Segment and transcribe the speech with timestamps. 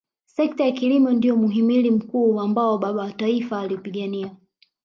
[0.25, 4.35] sekta ya kilimo ndio mhimili mkuu ambao baba wa taifa aliupigania